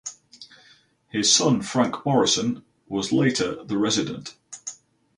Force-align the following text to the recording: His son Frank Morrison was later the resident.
His 1.09 1.31
son 1.31 1.61
Frank 1.61 2.07
Morrison 2.07 2.65
was 2.89 3.11
later 3.11 3.63
the 3.63 3.77
resident. 3.77 4.35